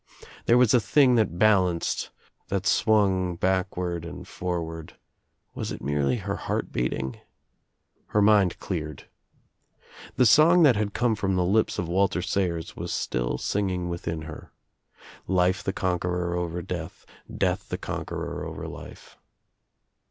There 0.47 0.57
was 0.57 0.73
a 0.73 0.79
thing 0.79 1.13
that 1.13 1.37
bal* 1.37 1.67
anced, 1.71 2.09
that 2.47 2.65
swung 2.65 3.35
backward 3.35 4.03
and 4.03 4.27
forward. 4.27 4.95
Was 5.53 5.71
it 5.71 5.79
merely 5.79 6.15
her 6.15 6.37
heart 6.37 6.71
beating? 6.71 7.19
Her 8.07 8.19
mind 8.19 8.57
cleared. 8.57 9.05
The 10.15 10.25
song 10.25 10.63
that 10.63 10.75
had 10.75 10.95
come 10.95 11.13
from 11.13 11.35
the 11.35 11.45
lips 11.45 11.77
of 11.77 11.87
Walter 11.87 12.23
Sayers 12.23 12.75
was 12.75 12.91
still 12.91 13.37
singing 13.37 13.89
within 13.89 14.23
her— 14.23 14.51
Life 15.27 15.63
the 15.63 15.71
conqueror 15.71 16.33
over 16.35 16.63
death, 16.63 17.05
Death 17.31 17.69
the 17.69 17.77
conqueror 17.77 18.43
over 18.43 18.67
life. 18.67 19.19